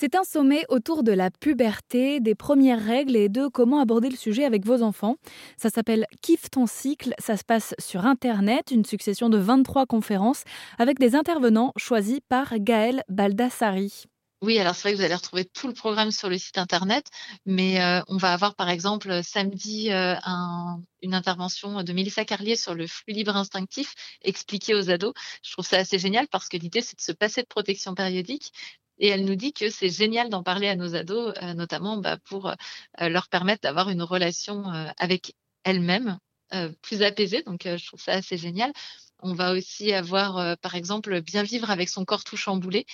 C'est 0.00 0.14
un 0.14 0.22
sommet 0.22 0.62
autour 0.68 1.02
de 1.02 1.10
la 1.10 1.28
puberté, 1.28 2.20
des 2.20 2.36
premières 2.36 2.80
règles 2.80 3.16
et 3.16 3.28
de 3.28 3.48
comment 3.48 3.80
aborder 3.80 4.08
le 4.08 4.14
sujet 4.14 4.44
avec 4.44 4.64
vos 4.64 4.84
enfants. 4.84 5.16
Ça 5.56 5.70
s'appelle 5.70 6.06
Kiffe 6.22 6.50
ton 6.50 6.68
cycle, 6.68 7.14
ça 7.18 7.36
se 7.36 7.42
passe 7.42 7.74
sur 7.80 8.06
Internet, 8.06 8.70
une 8.70 8.84
succession 8.84 9.28
de 9.28 9.38
23 9.38 9.86
conférences 9.86 10.44
avec 10.78 11.00
des 11.00 11.16
intervenants 11.16 11.72
choisis 11.76 12.20
par 12.28 12.60
Gaël 12.60 13.02
Baldassari. 13.08 14.04
Oui, 14.40 14.60
alors 14.60 14.76
c'est 14.76 14.82
vrai 14.82 14.92
que 14.92 14.98
vous 14.98 15.04
allez 15.04 15.16
retrouver 15.16 15.46
tout 15.46 15.66
le 15.66 15.74
programme 15.74 16.12
sur 16.12 16.28
le 16.28 16.38
site 16.38 16.58
internet, 16.58 17.04
mais 17.44 17.82
euh, 17.82 18.00
on 18.06 18.18
va 18.18 18.32
avoir 18.32 18.54
par 18.54 18.70
exemple 18.70 19.24
samedi 19.24 19.90
euh, 19.90 20.14
une 21.02 21.14
intervention 21.14 21.82
de 21.82 21.92
Mélissa 21.92 22.24
Carlier 22.24 22.54
sur 22.54 22.76
le 22.76 22.86
flux 22.86 23.14
libre 23.14 23.34
instinctif 23.34 23.94
expliqué 24.22 24.76
aux 24.76 24.90
ados. 24.90 25.12
Je 25.42 25.50
trouve 25.50 25.66
ça 25.66 25.78
assez 25.78 25.98
génial 25.98 26.28
parce 26.28 26.48
que 26.48 26.56
l'idée 26.56 26.82
c'est 26.82 26.94
de 26.94 27.02
se 27.02 27.10
passer 27.10 27.42
de 27.42 27.48
protection 27.48 27.96
périodique, 27.96 28.52
et 28.98 29.08
elle 29.08 29.24
nous 29.24 29.34
dit 29.36 29.52
que 29.52 29.70
c'est 29.70 29.88
génial 29.90 30.28
d'en 30.30 30.42
parler 30.42 30.68
à 30.68 30.76
nos 30.76 30.94
ados, 30.94 31.34
euh, 31.42 31.54
notamment 31.54 31.96
bah, 31.98 32.18
pour 32.24 32.52
leur 33.00 33.28
permettre 33.28 33.62
d'avoir 33.62 33.88
une 33.90 34.02
relation 34.02 34.64
avec 34.98 35.34
elles-mêmes 35.64 36.18
plus 36.82 37.02
apaisée. 37.02 37.42
Donc, 37.42 37.62
je 37.64 37.86
trouve 37.86 38.00
ça 38.00 38.12
assez 38.12 38.36
génial. 38.36 38.72
On 39.20 39.34
va 39.34 39.52
aussi 39.52 39.92
avoir, 39.92 40.38
euh, 40.38 40.54
par 40.60 40.74
exemple, 40.76 41.20
bien 41.22 41.42
vivre 41.42 41.70
avec 41.70 41.88
son 41.88 42.04
corps 42.04 42.22
tout 42.22 42.36
chamboulé. 42.36 42.86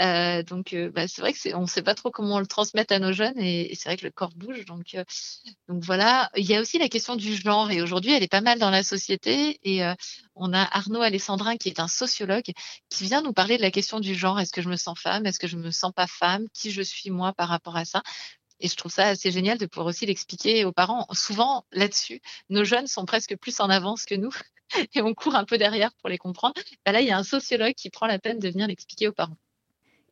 Euh, 0.00 0.42
donc, 0.42 0.72
euh, 0.72 0.90
bah, 0.90 1.06
c'est 1.06 1.20
vrai 1.20 1.32
que 1.32 1.54
on 1.54 1.62
ne 1.62 1.66
sait 1.66 1.82
pas 1.82 1.94
trop 1.94 2.10
comment 2.10 2.36
on 2.36 2.40
le 2.40 2.46
transmettre 2.46 2.92
à 2.92 2.98
nos 2.98 3.12
jeunes 3.12 3.38
et, 3.38 3.74
c'est 3.74 3.88
vrai 3.88 3.96
que 3.96 4.04
le 4.04 4.10
corps 4.10 4.32
bouge. 4.34 4.64
Donc, 4.64 4.96
donc 5.68 5.84
voilà. 5.84 6.30
Il 6.36 6.46
y 6.46 6.54
a 6.56 6.60
aussi 6.60 6.78
la 6.78 6.88
question 6.88 7.16
du 7.16 7.34
genre 7.36 7.70
et 7.70 7.80
aujourd'hui, 7.82 8.12
elle 8.12 8.22
est 8.22 8.28
pas 8.28 8.40
mal 8.40 8.58
dans 8.58 8.70
la 8.70 8.82
société. 8.82 9.60
Et 9.64 9.82
on 10.34 10.52
a 10.52 10.62
Arnaud 10.62 11.02
Alessandrin 11.02 11.56
qui 11.56 11.68
est 11.68 11.80
un 11.80 11.88
sociologue 11.88 12.50
qui 12.88 13.04
vient 13.04 13.22
nous 13.22 13.32
parler 13.32 13.56
de 13.56 13.62
la 13.62 13.70
question 13.70 14.00
du 14.00 14.14
genre. 14.14 14.40
Est-ce 14.40 14.52
que 14.52 14.62
je 14.62 14.68
me 14.68 14.76
sens 14.76 14.98
femme? 14.98 15.26
Est-ce 15.26 15.38
que 15.38 15.48
je 15.48 15.56
me 15.56 15.70
sens 15.70 15.92
pas 15.94 16.06
femme? 16.06 16.46
Qui 16.54 16.70
je 16.72 16.82
suis 16.82 17.10
moi 17.10 17.32
par 17.32 17.48
rapport 17.48 17.76
à 17.76 17.84
ça? 17.84 18.02
Et 18.60 18.68
je 18.68 18.76
trouve 18.76 18.92
ça 18.92 19.06
assez 19.06 19.30
génial 19.30 19.58
de 19.58 19.66
pouvoir 19.66 19.86
aussi 19.86 20.06
l'expliquer 20.06 20.64
aux 20.64 20.72
parents. 20.72 21.06
Souvent, 21.12 21.64
là-dessus, 21.72 22.20
nos 22.50 22.64
jeunes 22.64 22.86
sont 22.86 23.04
presque 23.04 23.36
plus 23.36 23.60
en 23.60 23.70
avance 23.70 24.04
que 24.04 24.14
nous. 24.14 24.32
et 24.94 25.02
on 25.02 25.14
court 25.14 25.34
un 25.34 25.44
peu 25.44 25.58
derrière 25.58 25.92
pour 25.94 26.08
les 26.08 26.18
comprendre. 26.18 26.54
Bah 26.84 26.92
là, 26.92 27.00
il 27.00 27.06
y 27.06 27.10
a 27.10 27.18
un 27.18 27.24
sociologue 27.24 27.74
qui 27.74 27.90
prend 27.90 28.06
la 28.06 28.18
peine 28.18 28.38
de 28.38 28.48
venir 28.48 28.66
l'expliquer 28.66 29.08
aux 29.08 29.12
parents. 29.12 29.36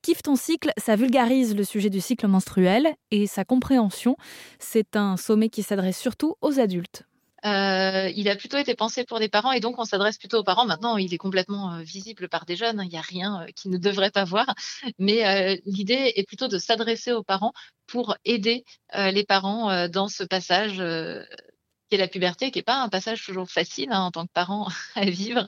Kiffe 0.02 0.22
ton 0.22 0.36
cycle, 0.36 0.70
ça 0.76 0.94
vulgarise 0.94 1.56
le 1.56 1.64
sujet 1.64 1.90
du 1.90 2.00
cycle 2.00 2.28
menstruel 2.28 2.94
et 3.10 3.26
sa 3.26 3.44
compréhension. 3.44 4.16
C'est 4.58 4.94
un 4.94 5.16
sommet 5.16 5.48
qui 5.48 5.62
s'adresse 5.62 5.98
surtout 5.98 6.36
aux 6.42 6.60
adultes. 6.60 7.04
Euh, 7.46 8.10
il 8.16 8.28
a 8.28 8.34
plutôt 8.34 8.58
été 8.58 8.74
pensé 8.74 9.04
pour 9.04 9.20
des 9.20 9.28
parents 9.28 9.52
et 9.52 9.60
donc 9.60 9.78
on 9.78 9.84
s'adresse 9.84 10.18
plutôt 10.18 10.38
aux 10.38 10.44
parents. 10.44 10.66
Maintenant, 10.66 10.96
il 10.96 11.14
est 11.14 11.18
complètement 11.18 11.74
euh, 11.74 11.82
visible 11.82 12.28
par 12.28 12.44
des 12.44 12.56
jeunes. 12.56 12.80
Il 12.82 12.88
n'y 12.88 12.98
a 12.98 13.02
rien 13.02 13.42
euh, 13.42 13.46
qui 13.54 13.68
ne 13.68 13.78
devrait 13.78 14.10
pas 14.10 14.24
voir. 14.24 14.54
Mais 14.98 15.60
l'idée 15.64 16.12
est 16.16 16.26
plutôt 16.26 16.48
de 16.48 16.58
s'adresser 16.58 17.12
aux 17.12 17.22
parents 17.22 17.52
pour 17.86 18.16
aider 18.24 18.64
les 18.94 19.24
parents 19.24 19.88
dans 19.88 20.08
ce 20.08 20.24
passage 20.24 20.76
qui 20.76 21.94
est 21.94 21.98
la 21.98 22.08
puberté, 22.08 22.50
qui 22.50 22.58
n'est 22.58 22.64
pas 22.64 22.82
un 22.82 22.88
passage 22.88 23.24
toujours 23.24 23.48
facile 23.48 23.92
hein, 23.92 24.00
en 24.00 24.10
tant 24.10 24.26
que 24.26 24.32
parent 24.32 24.68
à 24.94 25.04
vivre. 25.04 25.46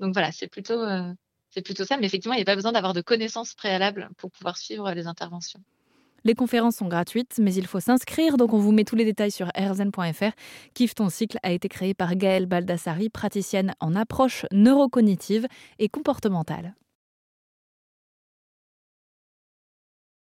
Donc 0.00 0.12
voilà, 0.12 0.32
c'est 0.32 0.48
plutôt, 0.48 0.84
c'est 1.50 1.62
plutôt 1.62 1.84
ça. 1.84 1.96
Mais 1.96 2.06
effectivement, 2.06 2.34
il 2.34 2.38
n'y 2.38 2.42
a 2.42 2.46
pas 2.46 2.56
besoin 2.56 2.72
d'avoir 2.72 2.94
de 2.94 3.00
connaissances 3.00 3.54
préalables 3.54 4.10
pour 4.18 4.30
pouvoir 4.30 4.58
suivre 4.58 4.90
les 4.92 5.06
interventions. 5.06 5.60
Les 6.24 6.34
conférences 6.34 6.76
sont 6.76 6.88
gratuites, 6.88 7.36
mais 7.38 7.54
il 7.54 7.66
faut 7.66 7.80
s'inscrire, 7.80 8.36
donc 8.36 8.52
on 8.52 8.58
vous 8.58 8.72
met 8.72 8.84
tous 8.84 8.96
les 8.96 9.04
détails 9.04 9.30
sur 9.30 9.48
rzn.fr. 9.56 10.32
Kiffe 10.74 10.94
ton 10.94 11.08
cycle 11.08 11.38
a 11.42 11.52
été 11.52 11.68
créé 11.68 11.94
par 11.94 12.16
Gaëlle 12.16 12.46
Baldassari, 12.46 13.08
praticienne 13.08 13.74
en 13.80 13.94
approche 13.94 14.46
neurocognitive 14.52 15.46
et 15.78 15.88
comportementale. 15.88 16.74